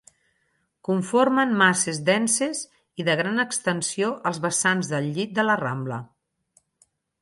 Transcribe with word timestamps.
Conformen 0.87 1.53
masses 1.59 1.99
denses 2.07 2.63
i 3.03 3.07
de 3.11 3.19
gran 3.21 3.45
extensió 3.47 4.13
als 4.33 4.43
vessants 4.49 4.93
del 4.97 5.15
llit 5.19 5.41
de 5.41 5.51
la 5.51 5.61
rambla. 5.67 6.05